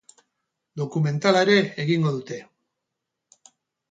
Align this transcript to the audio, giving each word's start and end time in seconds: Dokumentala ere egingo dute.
Dokumentala 0.81 1.43
ere 1.47 1.57
egingo 1.85 2.13
dute. 2.15 2.39